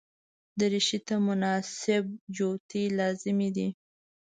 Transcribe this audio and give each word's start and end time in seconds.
دریشي 0.59 0.99
ته 1.07 1.15
مناسب 1.27 2.03
جوتي 2.35 2.83
لازمي 2.97 3.49
دي. 3.55 3.67